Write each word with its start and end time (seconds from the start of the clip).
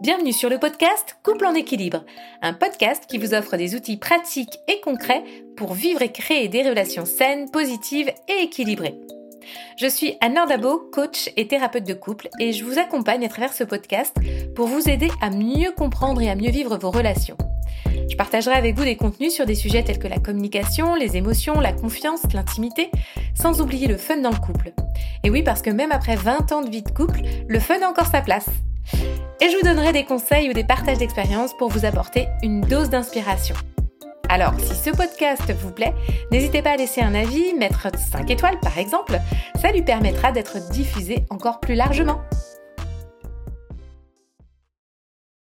Bienvenue 0.00 0.32
sur 0.32 0.48
le 0.48 0.60
podcast 0.60 1.18
Couple 1.24 1.44
en 1.44 1.54
équilibre, 1.54 2.04
un 2.40 2.52
podcast 2.52 3.06
qui 3.08 3.18
vous 3.18 3.34
offre 3.34 3.56
des 3.56 3.74
outils 3.74 3.96
pratiques 3.96 4.56
et 4.68 4.80
concrets 4.80 5.24
pour 5.56 5.74
vivre 5.74 6.02
et 6.02 6.12
créer 6.12 6.46
des 6.46 6.62
relations 6.62 7.04
saines, 7.04 7.50
positives 7.50 8.08
et 8.28 8.44
équilibrées. 8.44 8.94
Je 9.76 9.88
suis 9.88 10.14
Anne 10.20 10.38
Dabo, 10.48 10.88
coach 10.92 11.30
et 11.36 11.48
thérapeute 11.48 11.84
de 11.84 11.94
couple, 11.94 12.28
et 12.38 12.52
je 12.52 12.64
vous 12.64 12.78
accompagne 12.78 13.24
à 13.24 13.28
travers 13.28 13.52
ce 13.52 13.64
podcast 13.64 14.16
pour 14.54 14.68
vous 14.68 14.88
aider 14.88 15.08
à 15.20 15.30
mieux 15.30 15.72
comprendre 15.72 16.22
et 16.22 16.30
à 16.30 16.36
mieux 16.36 16.52
vivre 16.52 16.78
vos 16.78 16.92
relations. 16.92 17.36
Je 18.08 18.14
partagerai 18.14 18.54
avec 18.54 18.76
vous 18.76 18.84
des 18.84 18.96
contenus 18.96 19.34
sur 19.34 19.46
des 19.46 19.56
sujets 19.56 19.82
tels 19.82 19.98
que 19.98 20.06
la 20.06 20.20
communication, 20.20 20.94
les 20.94 21.16
émotions, 21.16 21.58
la 21.58 21.72
confiance, 21.72 22.22
l'intimité, 22.32 22.92
sans 23.34 23.60
oublier 23.60 23.88
le 23.88 23.96
fun 23.96 24.18
dans 24.18 24.30
le 24.30 24.36
couple. 24.36 24.72
Et 25.24 25.30
oui, 25.30 25.42
parce 25.42 25.60
que 25.60 25.70
même 25.70 25.90
après 25.90 26.14
20 26.14 26.52
ans 26.52 26.62
de 26.62 26.70
vie 26.70 26.82
de 26.82 26.90
couple, 26.90 27.22
le 27.48 27.58
fun 27.58 27.82
a 27.82 27.88
encore 27.88 28.06
sa 28.06 28.22
place. 28.22 28.46
Et 29.40 29.50
je 29.50 29.56
vous 29.56 29.62
donnerai 29.62 29.92
des 29.92 30.04
conseils 30.04 30.50
ou 30.50 30.52
des 30.52 30.64
partages 30.64 30.98
d'expériences 30.98 31.56
pour 31.56 31.68
vous 31.68 31.84
apporter 31.84 32.26
une 32.42 32.60
dose 32.60 32.90
d'inspiration. 32.90 33.54
Alors, 34.28 34.52
si 34.58 34.74
ce 34.74 34.90
podcast 34.90 35.52
vous 35.52 35.70
plaît, 35.70 35.94
n'hésitez 36.32 36.60
pas 36.60 36.72
à 36.72 36.76
laisser 36.76 37.02
un 37.02 37.14
avis, 37.14 37.54
mettre 37.54 37.86
5 37.96 38.28
étoiles 38.30 38.58
par 38.58 38.76
exemple, 38.78 39.20
ça 39.62 39.70
lui 39.70 39.82
permettra 39.82 40.32
d'être 40.32 40.68
diffusé 40.70 41.24
encore 41.30 41.60
plus 41.60 41.76
largement. 41.76 42.20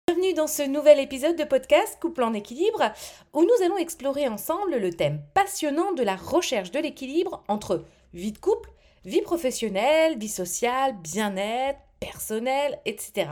Bienvenue 0.06 0.34
dans 0.34 0.46
ce 0.46 0.62
nouvel 0.62 1.00
épisode 1.00 1.36
de 1.36 1.44
podcast 1.44 1.96
Couple 1.98 2.22
en 2.22 2.34
équilibre, 2.34 2.92
où 3.32 3.44
nous 3.44 3.64
allons 3.64 3.78
explorer 3.78 4.28
ensemble 4.28 4.76
le 4.76 4.92
thème 4.92 5.22
passionnant 5.32 5.92
de 5.92 6.02
la 6.02 6.16
recherche 6.16 6.70
de 6.70 6.80
l'équilibre 6.80 7.42
entre 7.48 7.86
vie 8.12 8.32
de 8.32 8.38
couple, 8.38 8.70
vie 9.06 9.22
professionnelle, 9.22 10.18
vie 10.18 10.28
sociale, 10.28 10.94
bien-être, 11.02 11.80
personnel, 11.98 12.78
etc. 12.84 13.28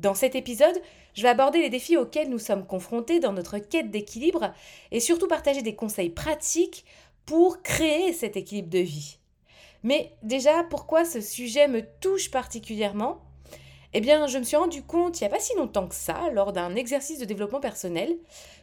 Dans 0.00 0.14
cet 0.14 0.34
épisode, 0.34 0.80
je 1.12 1.20
vais 1.20 1.28
aborder 1.28 1.60
les 1.60 1.68
défis 1.68 1.98
auxquels 1.98 2.30
nous 2.30 2.38
sommes 2.38 2.66
confrontés 2.66 3.20
dans 3.20 3.34
notre 3.34 3.58
quête 3.58 3.90
d'équilibre 3.90 4.54
et 4.92 4.98
surtout 4.98 5.28
partager 5.28 5.60
des 5.60 5.74
conseils 5.74 6.08
pratiques 6.08 6.86
pour 7.26 7.62
créer 7.62 8.14
cet 8.14 8.34
équilibre 8.38 8.70
de 8.70 8.78
vie. 8.78 9.18
Mais 9.82 10.14
déjà, 10.22 10.64
pourquoi 10.64 11.04
ce 11.04 11.20
sujet 11.20 11.68
me 11.68 11.82
touche 12.00 12.30
particulièrement? 12.30 13.20
Eh 13.92 14.00
bien, 14.00 14.26
je 14.26 14.38
me 14.38 14.42
suis 14.42 14.56
rendu 14.56 14.82
compte 14.82 15.20
il 15.20 15.24
n'y 15.24 15.28
a 15.28 15.30
pas 15.30 15.38
si 15.38 15.54
longtemps 15.56 15.86
que 15.86 15.94
ça, 15.94 16.30
lors 16.32 16.54
d'un 16.54 16.76
exercice 16.76 17.18
de 17.18 17.26
développement 17.26 17.60
personnel, 17.60 18.16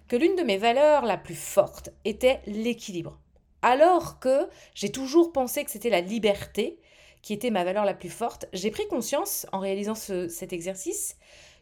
que 0.08 0.15
l'une 0.15 0.35
de 0.35 0.43
mes 0.43 0.58
valeurs 0.58 1.05
la 1.05 1.17
plus 1.17 1.35
forte 1.35 1.91
était 2.03 2.41
l'équilibre. 2.47 3.19
Alors 3.61 4.19
que 4.19 4.49
j'ai 4.73 4.91
toujours 4.91 5.31
pensé 5.31 5.63
que 5.63 5.69
c'était 5.69 5.91
la 5.91 6.02
liberté, 6.02 6.80
qui 7.21 7.33
était 7.33 7.49
ma 7.49 7.63
valeur 7.63 7.85
la 7.85 7.93
plus 7.93 8.09
forte, 8.09 8.45
j'ai 8.53 8.71
pris 8.71 8.87
conscience 8.87 9.45
en 9.51 9.59
réalisant 9.59 9.95
cet 9.95 10.53
exercice 10.53 11.17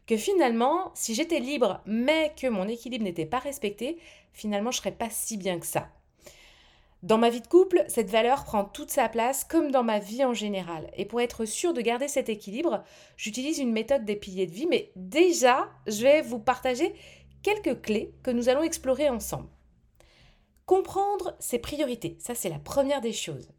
que 0.07 0.17
finalement, 0.17 0.91
si 0.93 1.15
j'étais 1.15 1.39
libre 1.39 1.81
mais 1.85 2.33
que 2.39 2.47
mon 2.47 2.67
équilibre 2.67 3.03
n'était 3.03 3.25
pas 3.25 3.39
respecté, 3.39 3.97
finalement 4.33 4.71
je 4.71 4.77
serais 4.77 4.91
pas 4.91 5.09
si 5.09 5.37
bien 5.37 5.59
que 5.59 5.65
ça. 5.65 5.89
Dans 7.03 7.17
ma 7.19 7.29
vie 7.29 7.41
de 7.41 7.47
couple, 7.47 7.85
cette 7.87 8.09
valeur 8.09 8.45
prend 8.45 8.65
toute 8.65 8.89
sa 8.89 9.09
place 9.09 9.43
comme 9.43 9.69
dans 9.69 9.83
ma 9.83 9.99
vie 9.99 10.25
en 10.25 10.33
général. 10.33 10.89
Et 10.95 11.05
pour 11.05 11.21
être 11.21 11.45
sûr 11.45 11.71
de 11.71 11.81
garder 11.81 12.07
cet 12.07 12.29
équilibre, 12.29 12.83
j'utilise 13.15 13.59
une 13.59 13.71
méthode 13.71 14.05
des 14.05 14.15
piliers 14.15 14.47
de 14.47 14.51
vie, 14.51 14.65
mais 14.65 14.91
déjà, 14.95 15.69
je 15.85 16.01
vais 16.01 16.23
vous 16.23 16.39
partager 16.39 16.95
quelques 17.43 17.81
clés 17.81 18.15
que 18.23 18.31
nous 18.31 18.49
allons 18.49 18.63
explorer 18.63 19.07
ensemble. 19.07 19.49
Comprendre 20.65 21.35
ses 21.39 21.59
priorités, 21.59 22.17
ça 22.19 22.33
c'est 22.33 22.49
la 22.49 22.57
première 22.57 23.01
des 23.01 23.13
choses 23.13 23.51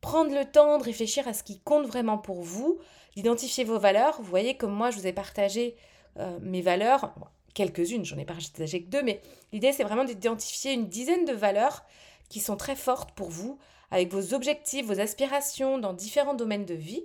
prendre 0.00 0.34
le 0.34 0.44
temps 0.44 0.78
de 0.78 0.84
réfléchir 0.84 1.26
à 1.28 1.34
ce 1.34 1.42
qui 1.42 1.60
compte 1.60 1.86
vraiment 1.86 2.18
pour 2.18 2.42
vous, 2.42 2.78
d'identifier 3.16 3.64
vos 3.64 3.78
valeurs. 3.78 4.20
Vous 4.20 4.30
voyez 4.30 4.56
comme 4.56 4.72
moi, 4.72 4.90
je 4.90 4.98
vous 4.98 5.06
ai 5.06 5.12
partagé 5.12 5.76
euh, 6.18 6.38
mes 6.40 6.62
valeurs, 6.62 7.14
quelques-unes, 7.54 8.04
j'en 8.04 8.18
ai 8.18 8.24
partagé 8.24 8.82
que 8.82 8.88
deux, 8.88 9.02
mais 9.02 9.20
l'idée 9.52 9.72
c'est 9.72 9.84
vraiment 9.84 10.04
d'identifier 10.04 10.72
une 10.72 10.88
dizaine 10.88 11.24
de 11.24 11.32
valeurs 11.32 11.84
qui 12.28 12.40
sont 12.40 12.56
très 12.56 12.76
fortes 12.76 13.12
pour 13.12 13.30
vous, 13.30 13.58
avec 13.90 14.12
vos 14.12 14.34
objectifs, 14.34 14.86
vos 14.86 15.00
aspirations 15.00 15.78
dans 15.78 15.92
différents 15.92 16.34
domaines 16.34 16.66
de 16.66 16.74
vie. 16.74 17.04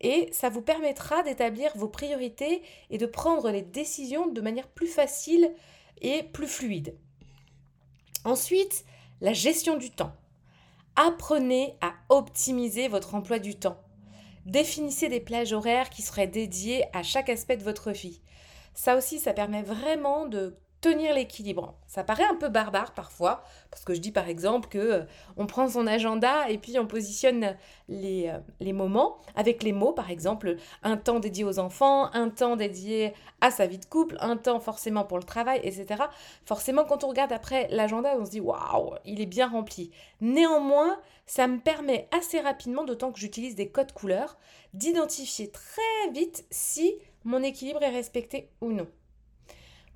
Et 0.00 0.30
ça 0.32 0.48
vous 0.48 0.62
permettra 0.62 1.22
d'établir 1.22 1.72
vos 1.76 1.88
priorités 1.88 2.62
et 2.88 2.96
de 2.96 3.06
prendre 3.06 3.50
les 3.50 3.62
décisions 3.62 4.26
de 4.28 4.40
manière 4.40 4.68
plus 4.68 4.86
facile 4.86 5.52
et 6.00 6.22
plus 6.22 6.46
fluide. 6.46 6.96
Ensuite, 8.24 8.84
la 9.20 9.32
gestion 9.32 9.76
du 9.76 9.90
temps. 9.90 10.12
Apprenez 11.02 11.78
à 11.80 11.94
optimiser 12.10 12.86
votre 12.88 13.14
emploi 13.14 13.38
du 13.38 13.54
temps. 13.54 13.80
Définissez 14.44 15.08
des 15.08 15.20
plages 15.20 15.54
horaires 15.54 15.88
qui 15.88 16.02
seraient 16.02 16.26
dédiées 16.26 16.84
à 16.92 17.02
chaque 17.02 17.30
aspect 17.30 17.56
de 17.56 17.62
votre 17.62 17.90
vie. 17.90 18.20
Ça 18.74 18.98
aussi, 18.98 19.18
ça 19.18 19.32
permet 19.32 19.62
vraiment 19.62 20.26
de 20.26 20.58
tenir 20.80 21.14
l'équilibre. 21.14 21.74
Ça 21.86 22.04
paraît 22.04 22.24
un 22.24 22.34
peu 22.34 22.48
barbare 22.48 22.92
parfois, 22.92 23.42
parce 23.70 23.84
que 23.84 23.94
je 23.94 24.00
dis 24.00 24.12
par 24.12 24.28
exemple 24.28 24.68
que 24.68 24.78
euh, 24.78 25.02
on 25.36 25.46
prend 25.46 25.68
son 25.68 25.86
agenda 25.86 26.48
et 26.48 26.58
puis 26.58 26.78
on 26.78 26.86
positionne 26.86 27.56
les, 27.88 28.28
euh, 28.28 28.38
les, 28.60 28.72
moments 28.72 29.18
avec 29.34 29.62
les 29.62 29.72
mots, 29.72 29.92
par 29.92 30.10
exemple, 30.10 30.56
un 30.82 30.96
temps 30.96 31.20
dédié 31.20 31.44
aux 31.44 31.58
enfants, 31.58 32.10
un 32.14 32.30
temps 32.30 32.56
dédié 32.56 33.12
à 33.40 33.50
sa 33.50 33.66
vie 33.66 33.78
de 33.78 33.84
couple, 33.84 34.16
un 34.20 34.36
temps 34.36 34.60
forcément 34.60 35.04
pour 35.04 35.18
le 35.18 35.24
travail, 35.24 35.60
etc. 35.62 36.04
Forcément, 36.44 36.84
quand 36.84 37.04
on 37.04 37.08
regarde 37.08 37.32
après 37.32 37.68
l'agenda, 37.70 38.14
on 38.18 38.24
se 38.24 38.30
dit 38.30 38.40
waouh, 38.40 38.94
il 39.04 39.20
est 39.20 39.26
bien 39.26 39.48
rempli. 39.48 39.90
Néanmoins, 40.20 40.98
ça 41.26 41.46
me 41.46 41.58
permet 41.58 42.08
assez 42.16 42.40
rapidement, 42.40 42.84
d'autant 42.84 43.12
que 43.12 43.20
j'utilise 43.20 43.54
des 43.54 43.68
codes 43.68 43.92
couleurs, 43.92 44.38
d'identifier 44.74 45.50
très 45.50 46.10
vite 46.12 46.44
si 46.50 46.96
mon 47.24 47.42
équilibre 47.42 47.82
est 47.82 47.90
respecté 47.90 48.50
ou 48.60 48.72
non. 48.72 48.88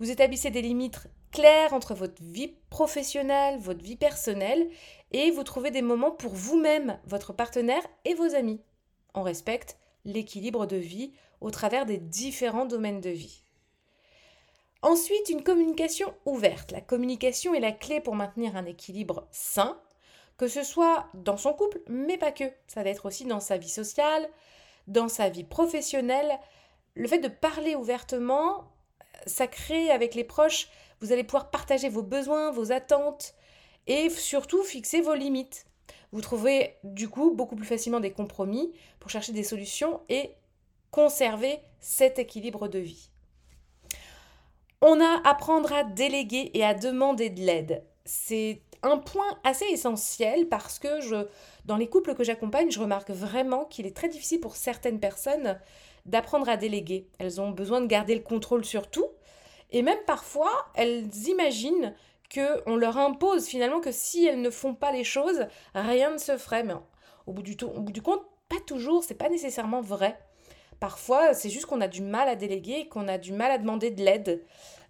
Vous 0.00 0.10
établissez 0.10 0.50
des 0.50 0.62
limites 0.62 1.09
claires 1.31 1.72
entre 1.72 1.94
votre 1.94 2.22
vie 2.22 2.55
professionnelle, 2.71 3.59
votre 3.59 3.82
vie 3.82 3.97
personnelle, 3.97 4.69
et 5.12 5.31
vous 5.31 5.44
trouvez 5.44 5.71
des 5.71 5.82
moments 5.82 6.10
pour 6.10 6.34
vous-même, 6.34 6.99
votre 7.06 7.32
partenaire 7.32 7.82
et 8.04 8.15
vos 8.15 8.34
amis. 8.34 8.60
On 9.15 9.22
respecte 9.22 9.78
l'équilibre 10.04 10.66
de 10.66 10.77
vie 10.77 11.12
au 11.41 11.50
travers 11.50 11.87
des 11.87 11.99
différents 11.99 12.66
domaines 12.66 13.00
de 13.00 13.10
vie. 13.10 13.43
Ensuite, 14.83 15.28
une 15.31 15.43
communication 15.43 16.12
ouverte. 16.27 16.72
La 16.72 16.81
communication 16.81 17.54
est 17.54 17.60
la 17.60 17.72
clé 17.72 18.00
pour 18.00 18.16
maintenir 18.16 18.56
un 18.56 18.66
équilibre 18.66 19.27
sain, 19.31 19.81
que 20.37 20.49
ce 20.49 20.62
soit 20.62 21.06
dans 21.15 21.37
son 21.37 21.54
couple, 21.54 21.81
mais 21.88 22.19
pas 22.19 22.33
que. 22.33 22.44
Ça 22.66 22.83
va 22.83 22.91
être 22.91 23.06
aussi 23.06 23.25
dans 23.25 23.41
sa 23.41 23.56
vie 23.56 23.69
sociale, 23.69 24.28
dans 24.87 25.09
sa 25.09 25.28
vie 25.28 25.44
professionnelle. 25.44 26.38
Le 26.97 27.09
fait 27.09 27.19
de 27.19 27.28
parler 27.28 27.77
ouvertement 27.77 28.73
ça 29.26 29.46
crée 29.46 29.90
avec 29.90 30.14
les 30.14 30.24
proches, 30.24 30.68
vous 31.00 31.12
allez 31.12 31.24
pouvoir 31.24 31.50
partager 31.50 31.88
vos 31.88 32.02
besoins, 32.02 32.50
vos 32.50 32.72
attentes 32.72 33.34
et 33.86 34.08
surtout 34.10 34.62
fixer 34.62 35.00
vos 35.00 35.14
limites. 35.14 35.66
Vous 36.12 36.20
trouvez 36.20 36.76
du 36.84 37.08
coup 37.08 37.32
beaucoup 37.34 37.56
plus 37.56 37.66
facilement 37.66 38.00
des 38.00 38.12
compromis 38.12 38.72
pour 39.00 39.10
chercher 39.10 39.32
des 39.32 39.42
solutions 39.42 40.00
et 40.08 40.30
conserver 40.90 41.58
cet 41.80 42.18
équilibre 42.18 42.68
de 42.68 42.78
vie. 42.78 43.10
On 44.80 45.00
a 45.00 45.20
apprendre 45.28 45.72
à 45.72 45.82
déléguer 45.82 46.50
et 46.54 46.64
à 46.64 46.74
demander 46.74 47.30
de 47.30 47.41
l'aide. 47.41 47.82
C'est 48.04 48.60
un 48.82 48.98
point 48.98 49.38
assez 49.42 49.64
essentiel 49.64 50.48
parce 50.48 50.78
que 50.78 51.00
je, 51.00 51.26
dans 51.64 51.76
les 51.76 51.88
couples 51.88 52.14
que 52.14 52.22
j'accompagne, 52.22 52.70
je 52.70 52.78
remarque 52.78 53.10
vraiment 53.10 53.64
qu'il 53.64 53.86
est 53.86 53.96
très 53.96 54.08
difficile 54.08 54.41
pour 54.41 54.56
certaines 54.56 55.00
personnes 55.00 55.58
d'apprendre 56.06 56.48
à 56.48 56.56
déléguer. 56.56 57.09
Elles 57.19 57.41
ont 57.41 57.50
besoin 57.50 57.81
de 57.81 57.87
garder 57.87 58.15
le 58.15 58.22
contrôle 58.22 58.65
sur 58.65 58.91
tout. 58.91 59.09
Et 59.70 59.82
même 59.82 59.98
parfois, 60.06 60.53
elles 60.75 61.09
imaginent 61.26 61.94
qu'on 62.32 62.76
leur 62.76 62.97
impose 62.98 63.47
finalement 63.47 63.81
que 63.81 63.92
si 63.92 64.26
elles 64.26 64.41
ne 64.41 64.50
font 64.50 64.75
pas 64.75 64.92
les 64.92 65.04
choses, 65.04 65.47
rien 65.75 66.12
ne 66.12 66.19
se 66.19 66.37
ferait. 66.37 66.65
Mais 66.65 66.75
au 67.26 67.32
bout 67.32 67.42
du, 67.42 67.56
au 67.65 67.81
bout 67.81 67.92
du 67.92 68.03
compte, 68.03 68.22
pas 68.48 68.60
toujours, 68.66 69.04
c'est 69.04 69.15
pas 69.15 69.28
nécessairement 69.28 69.81
vrai. 69.81 70.19
Parfois, 70.81 71.34
c'est 71.34 71.50
juste 71.50 71.66
qu'on 71.66 71.81
a 71.81 71.88
du 71.88 72.03
mal 72.03 72.28
à 72.28 72.36
déléguer, 72.36 72.88
qu'on 72.88 73.09
a 73.09 73.19
du 73.19 73.32
mal 73.32 73.50
à 73.50 73.59
demander 73.59 73.91
de 73.91 74.03
l'aide. 74.03 74.45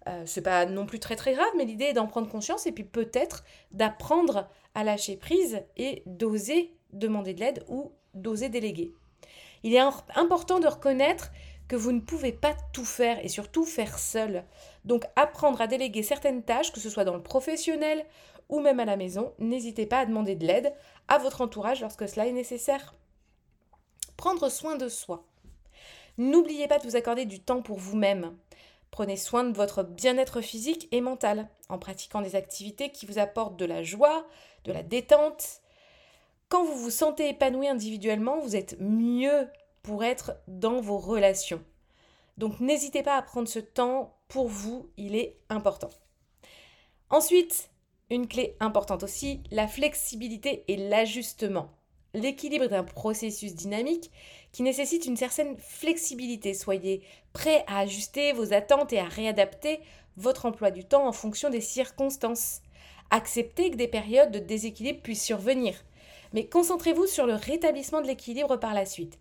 Euh, 0.07 0.23
c'est 0.25 0.41
pas 0.41 0.65
non 0.65 0.85
plus 0.85 0.99
très 0.99 1.15
très 1.15 1.33
grave, 1.33 1.49
mais 1.57 1.65
l'idée 1.65 1.85
est 1.85 1.93
d'en 1.93 2.07
prendre 2.07 2.29
conscience 2.29 2.67
et 2.67 2.71
puis 2.71 2.83
peut-être 2.83 3.43
d'apprendre 3.71 4.49
à 4.75 4.83
lâcher 4.83 5.15
prise 5.15 5.61
et 5.77 6.03
d'oser 6.05 6.75
demander 6.93 7.33
de 7.33 7.39
l'aide 7.39 7.63
ou 7.67 7.91
d'oser 8.13 8.49
déléguer. 8.49 8.93
Il 9.65 9.73
est 9.73 9.81
important 10.15 10.59
de 10.59 10.67
reconnaître 10.67 11.31
que 11.67 11.75
vous 11.75 11.91
ne 11.91 11.99
pouvez 11.99 12.31
pas 12.31 12.55
tout 12.71 12.85
faire 12.85 13.17
et 13.25 13.29
surtout 13.29 13.65
faire 13.65 13.97
seul. 13.97 14.45
Donc 14.83 15.05
apprendre 15.15 15.59
à 15.59 15.65
déléguer 15.65 16.03
certaines 16.03 16.43
tâches, 16.43 16.71
que 16.71 16.79
ce 16.79 16.91
soit 16.91 17.03
dans 17.03 17.15
le 17.15 17.23
professionnel 17.23 18.05
ou 18.47 18.59
même 18.59 18.79
à 18.79 18.85
la 18.85 18.95
maison, 18.95 19.33
n'hésitez 19.39 19.87
pas 19.87 20.01
à 20.01 20.05
demander 20.05 20.35
de 20.35 20.45
l'aide 20.45 20.71
à 21.07 21.17
votre 21.17 21.41
entourage 21.41 21.81
lorsque 21.81 22.07
cela 22.07 22.27
est 22.27 22.31
nécessaire. 22.31 22.93
Prendre 24.17 24.49
soin 24.49 24.75
de 24.75 24.87
soi. 24.87 25.25
N'oubliez 26.19 26.67
pas 26.67 26.77
de 26.77 26.83
vous 26.83 26.95
accorder 26.95 27.25
du 27.25 27.39
temps 27.39 27.63
pour 27.63 27.79
vous-même. 27.79 28.37
Prenez 28.91 29.17
soin 29.17 29.45
de 29.45 29.57
votre 29.57 29.81
bien-être 29.81 30.41
physique 30.41 30.87
et 30.91 31.01
mental 31.01 31.49
en 31.69 31.79
pratiquant 31.79 32.21
des 32.21 32.35
activités 32.35 32.91
qui 32.91 33.07
vous 33.07 33.17
apportent 33.17 33.57
de 33.57 33.65
la 33.65 33.81
joie, 33.81 34.27
de 34.63 34.71
la 34.71 34.83
détente. 34.83 35.61
Quand 36.55 36.63
vous 36.63 36.77
vous 36.77 36.89
sentez 36.89 37.27
épanoui 37.27 37.67
individuellement, 37.67 38.39
vous 38.39 38.55
êtes 38.55 38.77
mieux 38.79 39.49
pour 39.83 40.05
être 40.05 40.37
dans 40.47 40.79
vos 40.79 40.97
relations. 40.97 41.61
Donc 42.37 42.61
n'hésitez 42.61 43.03
pas 43.03 43.17
à 43.17 43.21
prendre 43.21 43.49
ce 43.49 43.59
temps 43.59 44.15
pour 44.29 44.47
vous, 44.47 44.89
il 44.95 45.17
est 45.17 45.35
important. 45.49 45.89
Ensuite, 47.09 47.71
une 48.09 48.29
clé 48.29 48.55
importante 48.61 49.03
aussi, 49.03 49.43
la 49.51 49.67
flexibilité 49.67 50.63
et 50.69 50.77
l'ajustement. 50.77 51.71
L'équilibre 52.13 52.67
d'un 52.67 52.85
processus 52.85 53.53
dynamique 53.53 54.09
qui 54.53 54.63
nécessite 54.63 55.05
une 55.05 55.17
certaine 55.17 55.57
flexibilité. 55.57 56.53
Soyez 56.53 57.03
prêt 57.33 57.65
à 57.67 57.79
ajuster 57.79 58.31
vos 58.31 58.53
attentes 58.53 58.93
et 58.93 58.99
à 58.99 59.09
réadapter 59.09 59.81
votre 60.15 60.45
emploi 60.45 60.71
du 60.71 60.85
temps 60.85 61.05
en 61.05 61.11
fonction 61.11 61.49
des 61.49 61.59
circonstances. 61.59 62.61
Acceptez 63.09 63.71
que 63.71 63.75
des 63.75 63.89
périodes 63.89 64.31
de 64.31 64.39
déséquilibre 64.39 65.01
puissent 65.01 65.21
survenir, 65.21 65.83
mais 66.33 66.47
concentrez-vous 66.47 67.07
sur 67.07 67.25
le 67.25 67.35
rétablissement 67.35 68.01
de 68.01 68.07
l'équilibre 68.07 68.57
par 68.57 68.73
la 68.73 68.85
suite. 68.85 69.19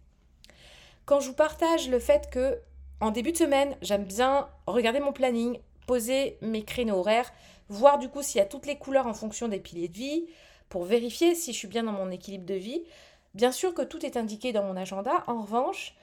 Quand 1.04 1.20
je 1.20 1.28
vous 1.28 1.34
partage 1.34 1.88
le 1.88 1.98
fait 1.98 2.30
que 2.30 2.58
en 3.00 3.10
début 3.10 3.32
de 3.32 3.36
semaine, 3.36 3.76
j'aime 3.82 4.04
bien 4.04 4.48
regarder 4.66 5.00
mon 5.00 5.12
planning, 5.12 5.58
poser 5.86 6.38
mes 6.40 6.64
créneaux 6.64 6.98
horaires, 6.98 7.32
voir 7.68 7.98
du 7.98 8.08
coup 8.08 8.22
s'il 8.22 8.38
y 8.38 8.42
a 8.42 8.46
toutes 8.46 8.66
les 8.66 8.78
couleurs 8.78 9.06
en 9.06 9.14
fonction 9.14 9.48
des 9.48 9.60
piliers 9.60 9.88
de 9.88 9.94
vie, 9.94 10.26
pour 10.68 10.84
vérifier 10.84 11.34
si 11.34 11.52
je 11.52 11.58
suis 11.58 11.68
bien 11.68 11.82
dans 11.82 11.92
mon 11.92 12.10
équilibre 12.10 12.46
de 12.46 12.54
vie. 12.54 12.82
Bien 13.34 13.52
sûr 13.52 13.74
que 13.74 13.82
tout 13.82 14.04
est 14.06 14.16
indiqué 14.16 14.52
dans 14.52 14.62
mon 14.62 14.76
agenda. 14.76 15.24
En 15.26 15.42
revanche, 15.42 15.94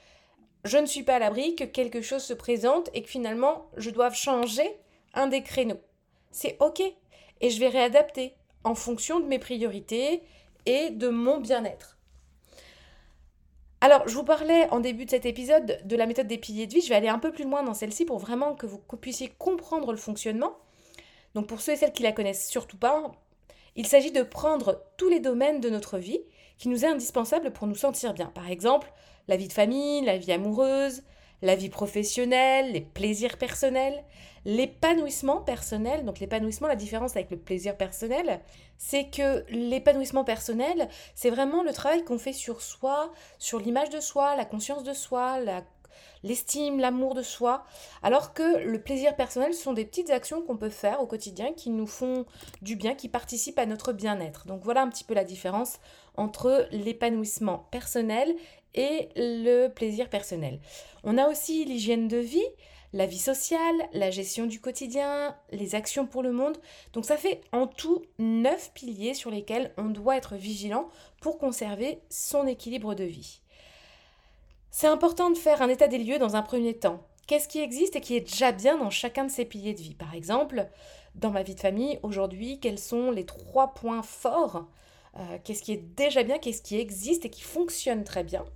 je 0.64 0.78
ne 0.78 0.86
suis 0.86 1.02
pas 1.02 1.16
à 1.16 1.18
l'abri 1.18 1.56
que 1.56 1.64
quelque 1.64 2.02
chose 2.02 2.22
se 2.22 2.34
présente 2.34 2.88
et 2.94 3.02
que 3.02 3.08
finalement 3.08 3.66
je 3.76 3.90
doive 3.90 4.14
changer 4.14 4.76
un 5.14 5.26
des 5.26 5.42
créneaux. 5.42 5.80
C'est 6.30 6.56
OK. 6.60 6.80
Et 7.40 7.50
je 7.50 7.58
vais 7.58 7.68
réadapter 7.68 8.34
en 8.64 8.74
fonction 8.74 9.18
de 9.18 9.26
mes 9.26 9.38
priorités 9.38 10.22
et 10.66 10.90
de 10.90 11.08
mon 11.08 11.38
bien-être. 11.40 11.98
Alors, 13.80 14.06
je 14.06 14.14
vous 14.14 14.22
parlais 14.22 14.70
en 14.70 14.78
début 14.78 15.06
de 15.06 15.10
cet 15.10 15.26
épisode 15.26 15.80
de 15.84 15.96
la 15.96 16.06
méthode 16.06 16.28
des 16.28 16.38
piliers 16.38 16.68
de 16.68 16.74
vie. 16.74 16.80
Je 16.80 16.88
vais 16.88 16.94
aller 16.94 17.08
un 17.08 17.18
peu 17.18 17.32
plus 17.32 17.44
loin 17.44 17.64
dans 17.64 17.74
celle-ci 17.74 18.04
pour 18.04 18.18
vraiment 18.18 18.54
que 18.54 18.66
vous 18.66 18.78
puissiez 18.78 19.32
comprendre 19.38 19.90
le 19.90 19.98
fonctionnement. 19.98 20.56
Donc, 21.34 21.48
pour 21.48 21.60
ceux 21.60 21.72
et 21.72 21.76
celles 21.76 21.92
qui 21.92 22.04
la 22.04 22.12
connaissent 22.12 22.48
surtout 22.48 22.76
pas, 22.76 23.10
il 23.74 23.86
s'agit 23.86 24.12
de 24.12 24.22
prendre 24.22 24.82
tous 24.96 25.08
les 25.08 25.18
domaines 25.18 25.60
de 25.60 25.68
notre 25.70 25.98
vie 25.98 26.20
qui 26.58 26.68
nous 26.68 26.84
est 26.84 26.88
indispensable 26.88 27.52
pour 27.52 27.66
nous 27.66 27.74
sentir 27.74 28.14
bien. 28.14 28.26
Par 28.26 28.48
exemple, 28.50 28.92
la 29.26 29.36
vie 29.36 29.48
de 29.48 29.52
famille, 29.52 30.04
la 30.04 30.16
vie 30.16 30.30
amoureuse, 30.30 31.02
la 31.42 31.56
vie 31.56 31.68
professionnelle, 31.68 32.72
les 32.72 32.80
plaisirs 32.80 33.36
personnels, 33.36 34.02
l'épanouissement 34.44 35.40
personnel. 35.40 36.04
Donc 36.04 36.20
l'épanouissement, 36.20 36.68
la 36.68 36.76
différence 36.76 37.16
avec 37.16 37.30
le 37.30 37.36
plaisir 37.36 37.76
personnel, 37.76 38.40
c'est 38.78 39.10
que 39.10 39.44
l'épanouissement 39.50 40.24
personnel, 40.24 40.88
c'est 41.14 41.30
vraiment 41.30 41.62
le 41.62 41.72
travail 41.72 42.04
qu'on 42.04 42.18
fait 42.18 42.32
sur 42.32 42.62
soi, 42.62 43.12
sur 43.38 43.58
l'image 43.58 43.90
de 43.90 44.00
soi, 44.00 44.36
la 44.36 44.44
conscience 44.44 44.84
de 44.84 44.92
soi, 44.92 45.40
la 45.40 45.62
l'estime, 46.22 46.78
l'amour 46.78 47.14
de 47.14 47.22
soi, 47.22 47.64
alors 48.02 48.34
que 48.34 48.58
le 48.58 48.80
plaisir 48.80 49.16
personnel, 49.16 49.54
sont 49.54 49.72
des 49.72 49.84
petites 49.84 50.10
actions 50.10 50.42
qu'on 50.42 50.56
peut 50.56 50.68
faire 50.68 51.00
au 51.00 51.06
quotidien 51.06 51.52
qui 51.52 51.70
nous 51.70 51.86
font 51.86 52.26
du 52.62 52.76
bien, 52.76 52.94
qui 52.94 53.08
participent 53.08 53.58
à 53.58 53.66
notre 53.66 53.92
bien-être. 53.92 54.46
Donc 54.46 54.62
voilà 54.64 54.82
un 54.82 54.88
petit 54.88 55.04
peu 55.04 55.14
la 55.14 55.24
différence 55.24 55.78
entre 56.16 56.66
l'épanouissement 56.70 57.66
personnel 57.70 58.34
et 58.74 59.08
le 59.16 59.68
plaisir 59.68 60.08
personnel. 60.08 60.60
On 61.04 61.18
a 61.18 61.28
aussi 61.28 61.64
l'hygiène 61.64 62.08
de 62.08 62.16
vie, 62.16 62.46
la 62.92 63.06
vie 63.06 63.18
sociale, 63.18 63.88
la 63.92 64.10
gestion 64.10 64.46
du 64.46 64.60
quotidien, 64.60 65.36
les 65.50 65.74
actions 65.74 66.06
pour 66.06 66.22
le 66.22 66.32
monde. 66.32 66.58
Donc 66.92 67.04
ça 67.04 67.16
fait 67.16 67.40
en 67.52 67.66
tout 67.66 68.02
neuf 68.18 68.72
piliers 68.74 69.14
sur 69.14 69.30
lesquels 69.30 69.72
on 69.78 69.86
doit 69.86 70.16
être 70.16 70.36
vigilant 70.36 70.88
pour 71.20 71.38
conserver 71.38 72.00
son 72.08 72.46
équilibre 72.46 72.94
de 72.94 73.04
vie. 73.04 73.41
C'est 74.74 74.86
important 74.86 75.28
de 75.28 75.36
faire 75.36 75.60
un 75.60 75.68
état 75.68 75.86
des 75.86 75.98
lieux 75.98 76.18
dans 76.18 76.34
un 76.34 76.40
premier 76.40 76.72
temps. 76.72 77.06
Qu'est-ce 77.26 77.46
qui 77.46 77.60
existe 77.60 77.94
et 77.94 78.00
qui 78.00 78.16
est 78.16 78.20
déjà 78.20 78.52
bien 78.52 78.78
dans 78.78 78.88
chacun 78.88 79.26
de 79.26 79.30
ces 79.30 79.44
piliers 79.44 79.74
de 79.74 79.82
vie? 79.82 79.94
Par 79.94 80.14
exemple, 80.14 80.66
dans 81.14 81.30
ma 81.30 81.42
vie 81.42 81.54
de 81.54 81.60
famille, 81.60 82.00
aujourd'hui, 82.02 82.58
quels 82.58 82.78
sont 82.78 83.10
les 83.10 83.26
trois 83.26 83.74
points 83.74 84.02
forts 84.02 84.66
euh, 85.18 85.38
Qu'est-ce 85.44 85.62
qui 85.62 85.72
est 85.72 85.94
déjà 85.94 86.22
bien 86.22 86.38
Qu'est-ce 86.38 86.62
qui 86.62 86.80
existe 86.80 87.26
et 87.26 87.30
qui 87.30 87.42
fonctionne 87.42 88.02
très 88.02 88.24
bien? 88.24 88.46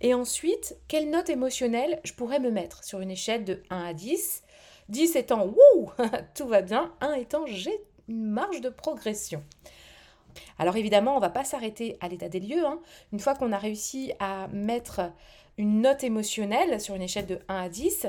Et 0.00 0.14
ensuite, 0.14 0.78
quelle 0.86 1.10
note 1.10 1.30
émotionnelle 1.30 2.00
je 2.04 2.12
pourrais 2.12 2.38
me 2.38 2.52
mettre? 2.52 2.84
Sur 2.84 3.00
une 3.00 3.10
échelle 3.10 3.44
de 3.44 3.60
1 3.68 3.86
à 3.86 3.92
10 3.92 4.44
10 4.88 5.16
étant 5.16 5.46
wouh, 5.46 5.90
tout 6.36 6.46
va 6.46 6.62
bien, 6.62 6.94
1 7.00 7.14
étant 7.14 7.44
j'ai 7.46 7.76
une 8.08 8.24
marge 8.24 8.60
de 8.60 8.68
progression. 8.68 9.42
Alors 10.58 10.76
évidemment, 10.76 11.12
on 11.12 11.16
ne 11.16 11.20
va 11.20 11.30
pas 11.30 11.44
s'arrêter 11.44 11.96
à 12.00 12.08
l'état 12.08 12.28
des 12.28 12.40
lieux. 12.40 12.64
Hein. 12.64 12.80
Une 13.12 13.20
fois 13.20 13.34
qu'on 13.34 13.52
a 13.52 13.58
réussi 13.58 14.12
à 14.18 14.48
mettre 14.48 15.12
une 15.58 15.80
note 15.80 16.04
émotionnelle 16.04 16.80
sur 16.80 16.94
une 16.94 17.02
échelle 17.02 17.26
de 17.26 17.38
1 17.48 17.56
à 17.56 17.68
10, 17.68 18.06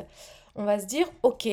on 0.56 0.64
va 0.64 0.80
se 0.80 0.86
dire, 0.86 1.10
ok, 1.24 1.48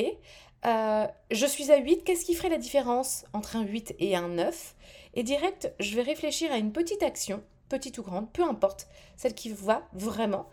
euh, 0.65 1.07
je 1.31 1.45
suis 1.45 1.71
à 1.71 1.77
8, 1.77 2.03
qu'est-ce 2.03 2.25
qui 2.25 2.33
ferait 2.33 2.49
la 2.49 2.57
différence 2.57 3.25
entre 3.33 3.55
un 3.55 3.63
8 3.63 3.95
et 3.99 4.15
un 4.15 4.29
9 4.29 4.75
Et 5.13 5.23
direct, 5.23 5.71
je 5.79 5.95
vais 5.95 6.01
réfléchir 6.01 6.51
à 6.51 6.57
une 6.57 6.71
petite 6.71 7.03
action, 7.03 7.43
petite 7.69 7.97
ou 7.99 8.03
grande, 8.03 8.31
peu 8.31 8.43
importe, 8.43 8.87
celle 9.15 9.35
qui 9.35 9.49
va 9.49 9.87
vraiment, 9.93 10.47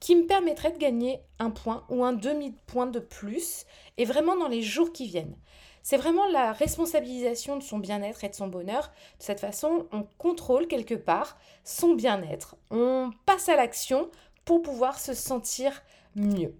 qui 0.00 0.16
me 0.16 0.26
permettrait 0.26 0.72
de 0.72 0.78
gagner 0.78 1.20
un 1.38 1.50
point 1.50 1.84
ou 1.90 2.02
un 2.02 2.14
demi-point 2.14 2.86
de 2.86 2.98
plus, 2.98 3.66
et 3.98 4.04
vraiment 4.04 4.36
dans 4.36 4.48
les 4.48 4.62
jours 4.62 4.92
qui 4.92 5.06
viennent. 5.06 5.36
C'est 5.82 5.96
vraiment 5.96 6.26
la 6.28 6.52
responsabilisation 6.52 7.56
de 7.56 7.62
son 7.62 7.78
bien-être 7.78 8.24
et 8.24 8.28
de 8.28 8.34
son 8.34 8.46
bonheur. 8.46 8.92
De 9.18 9.24
cette 9.24 9.40
façon, 9.40 9.88
on 9.92 10.04
contrôle 10.18 10.68
quelque 10.68 10.94
part 10.94 11.36
son 11.64 11.94
bien-être. 11.94 12.56
On 12.70 13.10
passe 13.26 13.48
à 13.48 13.56
l'action 13.56 14.10
pour 14.44 14.62
pouvoir 14.62 14.98
se 14.98 15.14
sentir 15.14 15.82
mieux. 16.14 16.54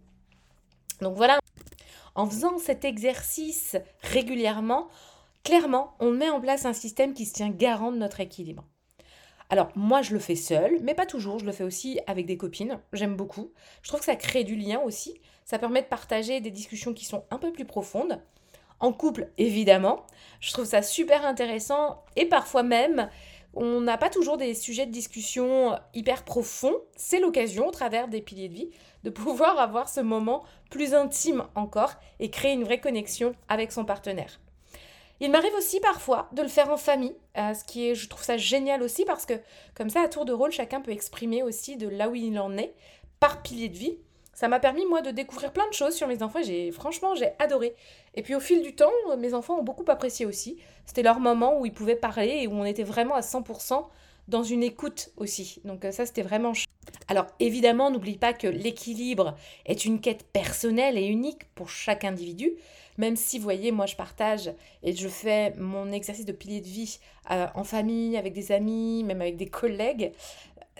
Donc 1.00 1.16
voilà, 1.16 1.38
en 2.14 2.26
faisant 2.26 2.58
cet 2.58 2.84
exercice 2.84 3.76
régulièrement, 4.02 4.88
clairement, 5.44 5.94
on 6.00 6.10
met 6.10 6.30
en 6.30 6.40
place 6.40 6.64
un 6.64 6.72
système 6.72 7.14
qui 7.14 7.26
se 7.26 7.34
tient 7.34 7.50
garant 7.50 7.92
de 7.92 7.98
notre 7.98 8.20
équilibre. 8.20 8.64
Alors 9.50 9.68
moi 9.74 10.00
je 10.00 10.14
le 10.14 10.18
fais 10.18 10.36
seul, 10.36 10.78
mais 10.82 10.94
pas 10.94 11.04
toujours, 11.04 11.38
je 11.38 11.44
le 11.44 11.52
fais 11.52 11.64
aussi 11.64 12.00
avec 12.06 12.24
des 12.24 12.38
copines, 12.38 12.80
j'aime 12.94 13.16
beaucoup. 13.16 13.52
Je 13.82 13.88
trouve 13.88 14.00
que 14.00 14.06
ça 14.06 14.16
crée 14.16 14.44
du 14.44 14.56
lien 14.56 14.80
aussi, 14.80 15.20
ça 15.44 15.58
permet 15.58 15.82
de 15.82 15.88
partager 15.88 16.40
des 16.40 16.50
discussions 16.50 16.94
qui 16.94 17.04
sont 17.04 17.24
un 17.30 17.38
peu 17.38 17.52
plus 17.52 17.66
profondes. 17.66 18.18
En 18.82 18.92
couple, 18.92 19.28
évidemment, 19.38 20.04
je 20.40 20.52
trouve 20.52 20.64
ça 20.64 20.82
super 20.82 21.24
intéressant 21.24 22.02
et 22.16 22.26
parfois 22.26 22.64
même 22.64 23.08
on 23.54 23.80
n'a 23.80 23.96
pas 23.96 24.10
toujours 24.10 24.38
des 24.38 24.54
sujets 24.54 24.86
de 24.86 24.90
discussion 24.90 25.78
hyper 25.94 26.24
profonds. 26.24 26.74
C'est 26.96 27.20
l'occasion, 27.20 27.68
au 27.68 27.70
travers 27.70 28.08
des 28.08 28.20
piliers 28.20 28.48
de 28.48 28.54
vie, 28.54 28.70
de 29.04 29.10
pouvoir 29.10 29.58
avoir 29.58 29.88
ce 29.88 30.00
moment 30.00 30.42
plus 30.68 30.94
intime 30.94 31.44
encore 31.54 31.92
et 32.18 32.30
créer 32.30 32.54
une 32.54 32.64
vraie 32.64 32.80
connexion 32.80 33.34
avec 33.48 33.70
son 33.70 33.84
partenaire. 33.84 34.40
Il 35.20 35.30
m'arrive 35.30 35.54
aussi 35.54 35.78
parfois 35.78 36.28
de 36.32 36.42
le 36.42 36.48
faire 36.48 36.70
en 36.70 36.76
famille, 36.76 37.14
euh, 37.38 37.54
ce 37.54 37.62
qui 37.62 37.88
est, 37.88 37.94
je 37.94 38.08
trouve 38.08 38.24
ça 38.24 38.36
génial 38.36 38.82
aussi 38.82 39.04
parce 39.04 39.26
que 39.26 39.34
comme 39.76 39.90
ça, 39.90 40.00
à 40.00 40.08
tour 40.08 40.24
de 40.24 40.32
rôle, 40.32 40.50
chacun 40.50 40.80
peut 40.80 40.90
exprimer 40.90 41.44
aussi 41.44 41.76
de 41.76 41.86
là 41.86 42.08
où 42.08 42.16
il 42.16 42.36
en 42.40 42.56
est 42.56 42.74
par 43.20 43.42
pilier 43.42 43.68
de 43.68 43.78
vie. 43.78 43.98
Ça 44.34 44.48
m'a 44.48 44.60
permis, 44.60 44.86
moi, 44.86 45.02
de 45.02 45.10
découvrir 45.10 45.52
plein 45.52 45.68
de 45.68 45.74
choses 45.74 45.94
sur 45.94 46.08
mes 46.08 46.22
enfants. 46.22 46.40
J'ai, 46.42 46.70
franchement, 46.70 47.14
j'ai 47.14 47.30
adoré. 47.38 47.74
Et 48.14 48.22
puis, 48.22 48.34
au 48.34 48.40
fil 48.40 48.62
du 48.62 48.74
temps, 48.74 48.90
mes 49.18 49.34
enfants 49.34 49.58
ont 49.58 49.62
beaucoup 49.62 49.84
apprécié 49.88 50.24
aussi. 50.24 50.58
C'était 50.86 51.02
leur 51.02 51.20
moment 51.20 51.60
où 51.60 51.66
ils 51.66 51.72
pouvaient 51.72 51.96
parler 51.96 52.40
et 52.42 52.46
où 52.46 52.52
on 52.52 52.64
était 52.64 52.82
vraiment 52.82 53.14
à 53.14 53.20
100% 53.20 53.84
dans 54.28 54.42
une 54.42 54.62
écoute 54.62 55.10
aussi. 55.16 55.60
Donc, 55.64 55.84
euh, 55.84 55.90
ça, 55.90 56.06
c'était 56.06 56.22
vraiment 56.22 56.52
Alors, 57.08 57.26
évidemment, 57.40 57.90
n'oublie 57.90 58.16
pas 58.16 58.32
que 58.32 58.46
l'équilibre 58.46 59.36
est 59.66 59.84
une 59.84 60.00
quête 60.00 60.24
personnelle 60.32 60.96
et 60.96 61.06
unique 61.06 61.44
pour 61.54 61.68
chaque 61.68 62.04
individu. 62.04 62.52
Même 62.98 63.16
si, 63.16 63.38
vous 63.38 63.44
voyez, 63.44 63.72
moi, 63.72 63.86
je 63.86 63.96
partage 63.96 64.52
et 64.82 64.94
je 64.94 65.08
fais 65.08 65.52
mon 65.58 65.92
exercice 65.92 66.26
de 66.26 66.32
pilier 66.32 66.60
de 66.60 66.66
vie 66.66 66.98
euh, 67.30 67.46
en 67.54 67.64
famille, 67.64 68.16
avec 68.16 68.32
des 68.32 68.52
amis, 68.52 69.02
même 69.04 69.20
avec 69.20 69.36
des 69.36 69.48
collègues 69.48 70.12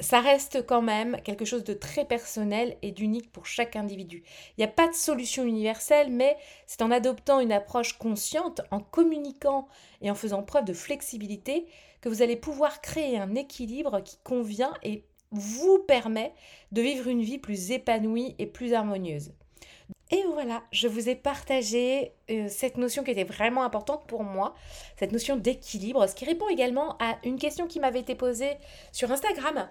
ça 0.01 0.21
reste 0.21 0.65
quand 0.67 0.83
même 0.83 1.21
quelque 1.23 1.45
chose 1.45 1.65
de 1.65 1.75
très 1.75 2.05
personnel 2.05 2.77
et 2.83 2.93
d'unique 2.93 3.31
pour 3.31 3.47
chaque 3.47 3.77
individu. 3.77 4.23
Il 4.51 4.61
n'y 4.61 4.65
a 4.65 4.69
pas 4.69 4.89
de 4.89 4.95
solution 4.95 5.45
universelle, 5.45 6.11
mais 6.11 6.37
c'est 6.67 6.83
en 6.83 6.91
adoptant 6.91 7.41
une 7.41 7.53
approche 7.53 7.99
consciente, 7.99 8.63
en 8.71 8.81
communiquant 8.81 9.69
et 10.01 10.11
en 10.11 10.15
faisant 10.15 10.43
preuve 10.43 10.65
de 10.65 10.73
flexibilité 10.73 11.67
que 12.01 12.09
vous 12.09 12.23
allez 12.23 12.37
pouvoir 12.37 12.81
créer 12.81 13.19
un 13.19 13.35
équilibre 13.35 14.01
qui 14.01 14.19
convient 14.25 14.75
et 14.83 15.05
vous 15.31 15.79
permet 15.79 16.35
de 16.73 16.83
vivre 16.83 17.09
une 17.09 17.23
vie 17.23 17.39
plus 17.39 17.71
épanouie 17.71 18.35
et 18.39 18.47
plus 18.47 18.75
harmonieuse. 18.75 19.33
Et 20.11 20.23
voilà, 20.31 20.63
je 20.73 20.89
vous 20.89 21.09
ai 21.09 21.15
partagé 21.15 22.13
euh, 22.31 22.47
cette 22.49 22.77
notion 22.77 23.03
qui 23.03 23.11
était 23.11 23.25
vraiment 23.25 23.63
importante 23.63 24.07
pour 24.07 24.25
moi, 24.25 24.55
cette 24.99 25.11
notion 25.11 25.37
d'équilibre, 25.37 26.07
ce 26.07 26.15
qui 26.15 26.27
répond 26.27 26.49
également 26.49 26.97
à 26.99 27.17
une 27.25 27.39
question 27.39 27.67
qui 27.67 27.81
m'avait 27.81 28.01
été 28.01 28.15
posée 28.15 28.59
sur 28.93 29.11
Instagram. 29.11 29.69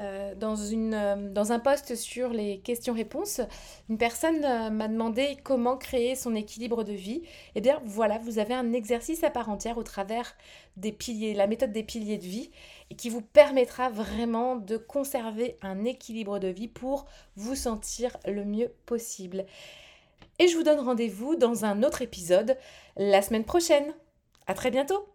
Euh, 0.00 0.34
dans, 0.34 0.56
une, 0.56 0.92
euh, 0.92 1.30
dans 1.30 1.52
un 1.52 1.60
post 1.60 1.94
sur 1.94 2.30
les 2.30 2.58
questions-réponses, 2.58 3.40
une 3.88 3.96
personne 3.96 4.44
euh, 4.44 4.68
m'a 4.68 4.88
demandé 4.88 5.36
comment 5.44 5.76
créer 5.76 6.16
son 6.16 6.34
équilibre 6.34 6.82
de 6.82 6.92
vie. 6.92 7.22
Eh 7.54 7.60
bien 7.60 7.80
voilà, 7.84 8.18
vous 8.18 8.40
avez 8.40 8.54
un 8.54 8.72
exercice 8.72 9.22
à 9.22 9.30
part 9.30 9.48
entière 9.48 9.78
au 9.78 9.84
travers 9.84 10.34
des 10.76 10.90
piliers, 10.90 11.32
la 11.32 11.46
méthode 11.46 11.70
des 11.70 11.84
piliers 11.84 12.18
de 12.18 12.24
vie, 12.24 12.50
et 12.90 12.96
qui 12.96 13.08
vous 13.08 13.20
permettra 13.20 13.88
vraiment 13.88 14.56
de 14.56 14.76
conserver 14.76 15.56
un 15.62 15.84
équilibre 15.84 16.40
de 16.40 16.48
vie 16.48 16.68
pour 16.68 17.06
vous 17.36 17.54
sentir 17.54 18.16
le 18.26 18.44
mieux 18.44 18.72
possible. 18.86 19.46
Et 20.40 20.48
je 20.48 20.56
vous 20.56 20.64
donne 20.64 20.80
rendez-vous 20.80 21.36
dans 21.36 21.64
un 21.64 21.84
autre 21.84 22.02
épisode 22.02 22.56
la 22.96 23.22
semaine 23.22 23.44
prochaine. 23.44 23.94
À 24.48 24.54
très 24.54 24.72
bientôt 24.72 25.13